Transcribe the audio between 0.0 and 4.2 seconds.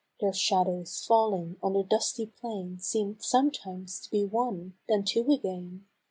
Their shadows falling on the dusty plain Seem'd sometimes to